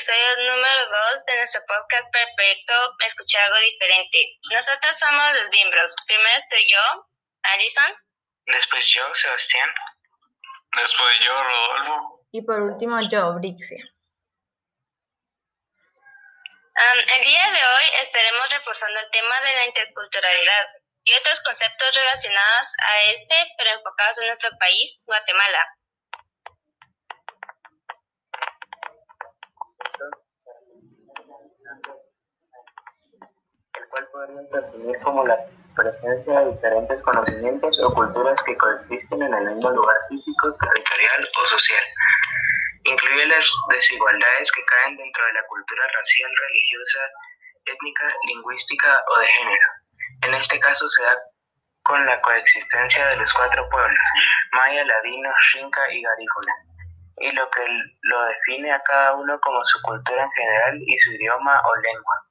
episodio 0.00 0.56
número 0.56 0.80
2 1.12 1.26
de 1.26 1.36
nuestro 1.36 1.60
podcast 1.68 2.10
para 2.10 2.24
el 2.24 2.34
proyecto 2.34 2.72
Escuchar 3.04 3.42
algo 3.44 3.58
diferente. 3.58 4.40
Nosotros 4.50 4.98
somos 4.98 5.34
los 5.34 5.50
miembros. 5.50 5.94
Primero 6.06 6.36
estoy 6.38 6.64
yo, 6.72 6.80
Alison. 7.42 7.92
Después 8.46 8.88
yo, 8.94 9.14
Sebastián. 9.14 9.68
Después 10.74 11.12
yo, 11.20 11.34
Rodolfo. 11.36 12.24
Y 12.32 12.40
por 12.40 12.62
último 12.62 12.98
yo, 13.12 13.34
Brixia. 13.34 13.76
el 17.18 17.24
día 17.24 17.50
de 17.50 17.60
hoy 17.60 17.86
estaremos 18.00 18.48
reforzando 18.48 19.00
el 19.00 19.10
tema 19.10 19.38
de 19.42 19.54
la 19.54 19.66
interculturalidad 19.66 20.66
y 21.04 21.12
otros 21.12 21.42
conceptos 21.42 21.94
relacionados 21.94 22.68
a 22.88 23.02
este, 23.10 23.34
pero 23.58 23.76
enfocados 23.76 24.18
en 24.20 24.28
nuestro 24.28 24.50
país, 24.58 25.02
Guatemala. 25.04 25.60
Podríamos 34.12 34.50
resumir 34.50 34.98
como 35.00 35.26
la 35.26 35.38
presencia 35.76 36.40
de 36.40 36.50
diferentes 36.52 37.02
conocimientos 37.02 37.78
o 37.80 37.94
culturas 37.94 38.40
que 38.44 38.56
coexisten 38.56 39.22
en 39.22 39.34
el 39.34 39.54
mismo 39.54 39.70
lugar 39.70 39.96
físico, 40.08 40.56
territorial 40.58 41.28
o 41.40 41.46
social. 41.46 41.84
Incluye 42.84 43.26
las 43.26 43.46
desigualdades 43.70 44.52
que 44.52 44.64
caen 44.64 44.96
dentro 44.96 45.24
de 45.26 45.32
la 45.34 45.42
cultura 45.46 45.84
racial, 45.94 46.30
religiosa, 46.48 47.00
étnica, 47.66 48.14
lingüística 48.26 49.04
o 49.08 49.18
de 49.18 49.26
género. 49.26 49.68
En 50.22 50.34
este 50.34 50.58
caso 50.60 50.88
se 50.88 51.02
da 51.02 51.16
con 51.84 52.04
la 52.06 52.20
coexistencia 52.20 53.06
de 53.08 53.16
los 53.16 53.32
cuatro 53.32 53.68
pueblos, 53.70 54.06
maya, 54.52 54.84
ladino, 54.84 55.30
xinca 55.52 55.90
y 55.92 56.02
garífuna, 56.02 56.54
y 57.18 57.32
lo 57.32 57.48
que 57.50 57.66
lo 58.02 58.24
define 58.24 58.72
a 58.72 58.82
cada 58.82 59.14
uno 59.14 59.38
como 59.40 59.64
su 59.64 59.80
cultura 59.82 60.24
en 60.24 60.30
general 60.30 60.78
y 60.80 60.98
su 60.98 61.12
idioma 61.12 61.60
o 61.60 61.76
lengua. 61.76 62.29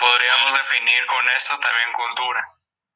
Podríamos 0.00 0.54
definir 0.54 1.04
con 1.04 1.28
esto 1.36 1.60
también 1.60 1.92
cultura, 1.92 2.40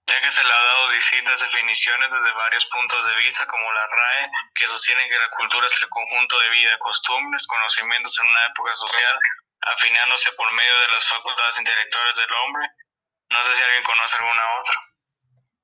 ya 0.09 0.21
que 0.23 0.31
se 0.31 0.43
le 0.43 0.53
ha 0.53 0.65
dado 0.65 0.89
distintas 0.89 1.39
definiciones 1.39 2.09
desde 2.09 2.33
varios 2.33 2.65
puntos 2.73 3.05
de 3.05 3.17
vista, 3.21 3.47
como 3.47 3.73
la 3.73 3.87
RAE, 3.87 4.31
que 4.55 4.67
sostiene 4.67 5.07
que 5.09 5.19
la 5.19 5.29
cultura 5.37 5.67
es 5.67 5.83
el 5.83 5.89
conjunto 5.91 6.41
de 6.41 6.49
vida, 6.49 6.79
costumbres, 6.79 7.47
conocimientos 7.47 8.19
en 8.21 8.27
una 8.27 8.47
época 8.49 8.75
social, 8.75 9.17
afinándose 9.61 10.33
por 10.33 10.51
medio 10.53 10.79
de 10.81 10.89
las 10.97 11.05
facultades 11.05 11.59
intelectuales 11.59 12.17
del 12.17 12.33
hombre. 12.33 12.69
No 13.29 13.43
sé 13.43 13.53
si 13.53 13.63
alguien 13.63 13.85
conoce 13.85 14.17
alguna 14.17 14.45
otra. 14.61 14.75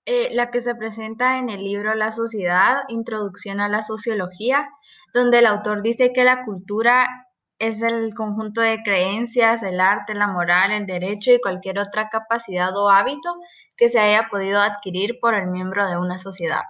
Eh, 0.04 0.28
la 0.32 0.50
que 0.50 0.60
se 0.60 0.74
presenta 0.74 1.38
en 1.38 1.48
el 1.48 1.64
libro 1.64 1.94
La 1.94 2.12
sociedad, 2.12 2.84
Introducción 2.88 3.60
a 3.60 3.68
la 3.68 3.80
Sociología, 3.80 4.68
donde 5.14 5.38
el 5.38 5.46
autor 5.46 5.80
dice 5.80 6.12
que 6.14 6.24
la 6.24 6.44
cultura 6.44 7.08
es 7.60 7.82
el 7.82 8.14
conjunto 8.16 8.62
de 8.62 8.82
creencias, 8.82 9.62
el 9.62 9.80
arte, 9.80 10.14
la 10.14 10.26
moral, 10.26 10.72
el 10.72 10.86
derecho 10.86 11.30
y 11.30 11.40
cualquier 11.40 11.78
otra 11.78 12.08
capacidad 12.08 12.74
o 12.74 12.88
hábito 12.88 13.36
que 13.76 13.90
se 13.90 14.00
haya 14.00 14.28
podido 14.30 14.60
adquirir 14.60 15.20
por 15.20 15.34
el 15.34 15.46
miembro 15.46 15.88
de 15.88 15.98
una 15.98 16.16
sociedad. 16.16 16.64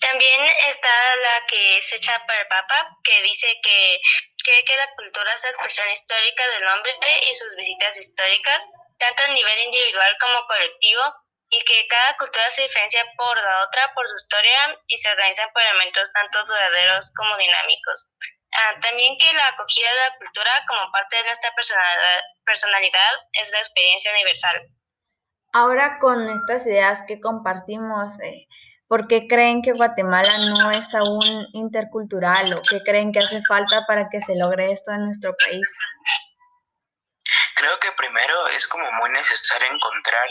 También 0.00 0.40
está 0.68 0.88
la 0.88 1.46
que 1.46 1.76
es 1.76 1.92
hecha 1.92 2.12
por 2.26 2.34
el 2.34 2.46
Papa, 2.48 2.98
que 3.04 3.22
dice 3.22 3.48
que 3.62 4.00
cree 4.42 4.64
que 4.64 4.76
la 4.76 4.88
cultura 4.96 5.32
es 5.34 5.42
la 5.44 5.50
expresión 5.50 5.90
histórica 5.90 6.44
del 6.56 6.68
hombre 6.68 6.92
y 7.30 7.34
sus 7.34 7.56
visitas 7.56 7.98
históricas, 7.98 8.72
tanto 8.98 9.22
a 9.24 9.32
nivel 9.32 9.58
individual 9.60 10.16
como 10.20 10.46
colectivo, 10.46 11.02
y 11.50 11.60
que 11.64 11.86
cada 11.88 12.16
cultura 12.16 12.50
se 12.50 12.62
diferencia 12.62 13.04
por 13.16 13.36
la 13.36 13.64
otra 13.64 13.92
por 13.94 14.08
su 14.08 14.16
historia 14.16 14.80
y 14.86 14.96
se 14.96 15.10
organizan 15.10 15.50
por 15.52 15.62
elementos 15.62 16.12
tanto 16.12 16.44
duraderos 16.44 17.12
como 17.16 17.36
dinámicos. 17.36 18.14
Ah, 18.54 18.78
también 18.80 19.16
que 19.18 19.32
la 19.32 19.48
acogida 19.48 19.88
de 19.90 20.10
la 20.10 20.16
cultura 20.18 20.50
como 20.68 20.92
parte 20.92 21.16
de 21.16 21.24
nuestra 21.24 21.50
personalidad, 22.44 23.10
es 23.32 23.50
la 23.50 23.58
experiencia 23.58 24.12
universal. 24.12 24.68
Ahora 25.52 25.98
con 26.00 26.28
estas 26.28 26.66
ideas 26.66 27.02
que 27.06 27.20
compartimos, 27.20 28.14
eh, 28.20 28.46
¿por 28.86 29.08
qué 29.08 29.26
creen 29.26 29.62
que 29.62 29.72
Guatemala 29.72 30.38
no 30.38 30.70
es 30.70 30.94
aún 30.94 31.46
intercultural 31.52 32.54
o 32.54 32.62
qué 32.68 32.80
creen 32.84 33.12
que 33.12 33.20
hace 33.20 33.42
falta 33.48 33.84
para 33.86 34.08
que 34.08 34.20
se 34.20 34.36
logre 34.36 34.70
esto 34.70 34.92
en 34.92 35.06
nuestro 35.06 35.34
país? 35.36 35.76
Creo 37.56 37.78
que 37.80 37.90
primero 37.92 38.48
es 38.48 38.68
como 38.68 38.90
muy 38.92 39.10
necesario 39.10 39.66
encontrar 39.68 40.28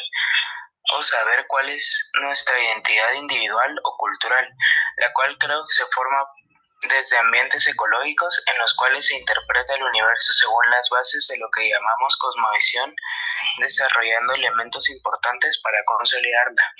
o 0.95 1.01
saber 1.01 1.45
cuál 1.47 1.69
es 1.69 2.11
nuestra 2.21 2.61
identidad 2.61 3.13
individual 3.13 3.79
o 3.83 3.97
cultural, 3.97 4.49
la 4.97 5.11
cual 5.13 5.37
creo 5.37 5.63
que 5.65 5.73
se 5.73 5.85
forma 5.93 6.25
desde 6.89 7.17
ambientes 7.17 7.67
ecológicos 7.67 8.41
en 8.47 8.57
los 8.57 8.73
cuales 8.75 9.05
se 9.05 9.15
interpreta 9.15 9.75
el 9.75 9.83
universo 9.83 10.33
según 10.33 10.69
las 10.69 10.89
bases 10.89 11.27
de 11.27 11.37
lo 11.37 11.49
que 11.51 11.69
llamamos 11.69 12.17
cosmovisión, 12.17 12.95
desarrollando 13.57 14.33
elementos 14.33 14.89
importantes 14.89 15.61
para 15.61 15.83
consolidarla. 15.85 16.73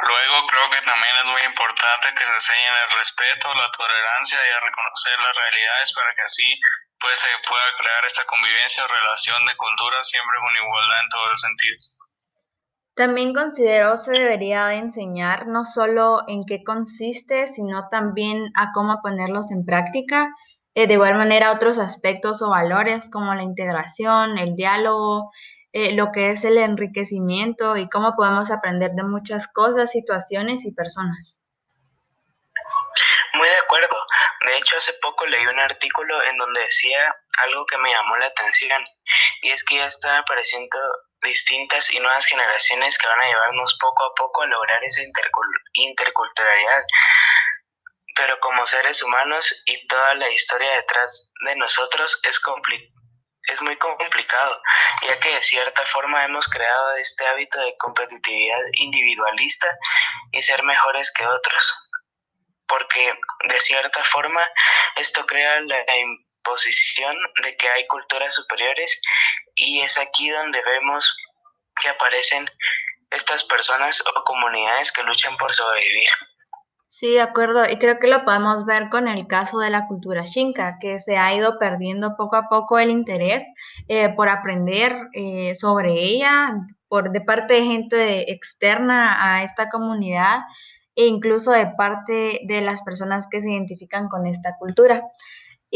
Luego 0.00 0.46
creo 0.46 0.70
que 0.70 0.82
también 0.82 1.16
es 1.18 1.24
muy 1.26 1.42
importante 1.42 2.14
que 2.14 2.24
se 2.24 2.32
enseñen 2.32 2.74
el 2.74 2.98
respeto, 2.98 3.54
la 3.54 3.70
tolerancia 3.70 4.38
y 4.46 4.50
a 4.50 4.60
reconocer 4.60 5.20
las 5.20 5.36
realidades 5.36 5.92
para 5.92 6.14
que 6.14 6.22
así 6.22 6.60
pues, 7.00 7.18
se 7.18 7.28
pueda 7.46 7.76
crear 7.76 8.04
esta 8.06 8.24
convivencia 8.24 8.84
o 8.84 8.88
relación 8.88 9.44
de 9.44 9.56
cultura 9.56 10.02
siempre 10.02 10.38
con 10.40 10.56
igualdad 10.56 11.00
en 11.00 11.08
todos 11.10 11.30
los 11.30 11.40
sentidos. 11.40 11.93
También 12.94 13.34
considero 13.34 13.96
se 13.96 14.12
debería 14.12 14.66
de 14.66 14.76
enseñar 14.76 15.48
no 15.48 15.64
solo 15.64 16.22
en 16.28 16.44
qué 16.44 16.62
consiste, 16.62 17.48
sino 17.48 17.88
también 17.88 18.52
a 18.54 18.70
cómo 18.72 19.00
ponerlos 19.02 19.50
en 19.50 19.64
práctica. 19.64 20.32
Eh, 20.76 20.86
de 20.86 20.94
igual 20.94 21.16
manera, 21.16 21.52
otros 21.52 21.78
aspectos 21.78 22.40
o 22.40 22.50
valores 22.50 23.10
como 23.10 23.34
la 23.34 23.42
integración, 23.42 24.38
el 24.38 24.54
diálogo, 24.54 25.32
eh, 25.72 25.92
lo 25.96 26.08
que 26.12 26.30
es 26.30 26.44
el 26.44 26.56
enriquecimiento 26.56 27.76
y 27.76 27.88
cómo 27.88 28.14
podemos 28.14 28.52
aprender 28.52 28.92
de 28.92 29.02
muchas 29.02 29.48
cosas, 29.48 29.90
situaciones 29.90 30.64
y 30.64 30.72
personas. 30.72 31.40
Muy 33.34 33.48
de 33.48 33.56
acuerdo. 33.56 33.96
De 34.46 34.56
hecho, 34.56 34.76
hace 34.76 34.92
poco 35.02 35.26
leí 35.26 35.44
un 35.46 35.58
artículo 35.58 36.22
en 36.22 36.36
donde 36.36 36.60
decía 36.60 37.12
algo 37.42 37.66
que 37.66 37.78
me 37.78 37.90
llamó 37.90 38.16
la 38.18 38.26
atención 38.26 38.84
y 39.42 39.50
es 39.50 39.64
que 39.64 39.76
ya 39.76 39.86
están 39.86 40.16
apareciendo 40.16 40.78
distintas 41.24 41.90
y 41.90 41.98
nuevas 41.98 42.26
generaciones 42.26 42.96
que 42.98 43.06
van 43.06 43.20
a 43.20 43.26
llevarnos 43.26 43.76
poco 43.80 44.04
a 44.04 44.14
poco 44.14 44.42
a 44.42 44.46
lograr 44.46 44.82
esa 44.84 45.02
interculturalidad. 45.72 46.84
Pero 48.14 48.38
como 48.38 48.64
seres 48.66 49.02
humanos 49.02 49.62
y 49.66 49.86
toda 49.88 50.14
la 50.14 50.30
historia 50.30 50.72
detrás 50.74 51.32
de 51.44 51.56
nosotros 51.56 52.20
es, 52.22 52.40
es 53.48 53.60
muy 53.62 53.76
complicado, 53.76 54.62
ya 55.02 55.18
que 55.18 55.34
de 55.34 55.42
cierta 55.42 55.84
forma 55.86 56.24
hemos 56.24 56.46
creado 56.48 56.94
este 56.96 57.26
hábito 57.26 57.58
de 57.60 57.76
competitividad 57.76 58.60
individualista 58.78 59.76
y 60.30 60.42
ser 60.42 60.62
mejores 60.62 61.12
que 61.12 61.26
otros. 61.26 61.90
Porque 62.68 63.12
de 63.48 63.60
cierta 63.60 64.02
forma 64.04 64.48
esto 64.96 65.26
crea 65.26 65.60
la 65.60 65.84
posición 66.44 67.16
de 67.42 67.56
que 67.56 67.68
hay 67.68 67.86
culturas 67.86 68.34
superiores 68.34 69.00
y 69.54 69.80
es 69.80 69.98
aquí 69.98 70.30
donde 70.30 70.62
vemos 70.62 71.16
que 71.80 71.88
aparecen 71.88 72.48
estas 73.10 73.44
personas 73.44 74.02
o 74.06 74.24
comunidades 74.24 74.92
que 74.92 75.02
luchan 75.02 75.36
por 75.36 75.52
sobrevivir. 75.52 76.08
Sí, 76.86 77.14
de 77.14 77.22
acuerdo. 77.22 77.68
Y 77.68 77.78
creo 77.78 77.98
que 77.98 78.06
lo 78.06 78.24
podemos 78.24 78.64
ver 78.66 78.88
con 78.88 79.08
el 79.08 79.26
caso 79.26 79.58
de 79.58 79.68
la 79.68 79.88
cultura 79.88 80.26
xinca, 80.26 80.78
que 80.80 81.00
se 81.00 81.16
ha 81.16 81.34
ido 81.34 81.58
perdiendo 81.58 82.14
poco 82.16 82.36
a 82.36 82.48
poco 82.48 82.78
el 82.78 82.90
interés 82.90 83.44
eh, 83.88 84.10
por 84.10 84.28
aprender 84.28 84.96
eh, 85.12 85.56
sobre 85.56 85.92
ella 85.92 86.54
por 86.86 87.10
de 87.10 87.20
parte 87.20 87.54
de 87.54 87.64
gente 87.64 88.32
externa 88.32 89.38
a 89.38 89.42
esta 89.42 89.70
comunidad 89.70 90.42
e 90.94 91.06
incluso 91.06 91.50
de 91.50 91.66
parte 91.66 92.42
de 92.44 92.60
las 92.60 92.82
personas 92.82 93.26
que 93.28 93.40
se 93.40 93.50
identifican 93.50 94.08
con 94.08 94.28
esta 94.28 94.56
cultura. 94.60 95.02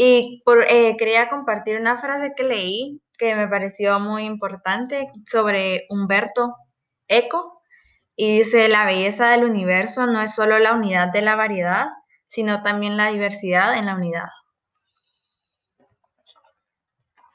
Y 0.01 0.41
por, 0.45 0.63
eh, 0.63 0.95
quería 0.97 1.27
compartir 1.27 1.77
una 1.77 1.97
frase 1.97 2.31
que 2.33 2.45
leí 2.45 3.01
que 3.17 3.35
me 3.35 3.49
pareció 3.49 3.99
muy 3.99 4.23
importante 4.23 5.09
sobre 5.29 5.87
Humberto 5.89 6.55
Eco 7.09 7.61
y 8.15 8.37
dice, 8.37 8.69
la 8.69 8.85
belleza 8.85 9.27
del 9.31 9.43
universo 9.43 10.07
no 10.07 10.21
es 10.21 10.33
solo 10.33 10.57
la 10.57 10.73
unidad 10.73 11.11
de 11.11 11.21
la 11.21 11.35
variedad, 11.35 11.87
sino 12.27 12.63
también 12.63 12.95
la 12.95 13.11
diversidad 13.11 13.77
en 13.77 13.87
la 13.87 13.95
unidad. 13.95 14.29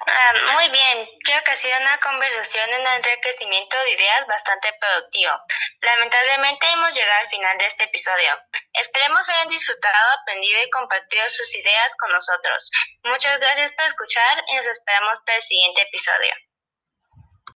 Ah, 0.07 0.33
muy 0.53 0.69
bien, 0.69 1.09
creo 1.25 1.43
que 1.45 1.53
ha 1.53 1.57
sido 1.57 1.79
una 1.81 1.99
conversación 1.99 2.71
en 2.71 2.87
enriquecimiento 2.87 3.77
de 3.85 3.93
ideas 3.93 4.27
bastante 4.27 4.71
productivo. 4.79 5.33
Lamentablemente 5.81 6.69
hemos 6.71 6.93
llegado 6.93 7.21
al 7.21 7.29
final 7.29 7.57
de 7.59 7.67
este 7.67 7.85
episodio. 7.85 8.39
Esperemos 8.75 9.29
hayan 9.31 9.49
disfrutado, 9.49 10.11
aprendido 10.21 10.63
y 10.63 10.71
compartido 10.71 11.29
sus 11.29 11.55
ideas 11.55 11.97
con 11.97 12.13
nosotros. 12.13 12.71
Muchas 13.05 13.39
gracias 13.39 13.73
por 13.73 13.87
escuchar 13.87 14.45
y 14.49 14.57
nos 14.57 14.67
esperamos 14.67 15.21
para 15.25 15.37
el 15.37 15.43
siguiente 15.43 15.83
episodio. 15.83 16.35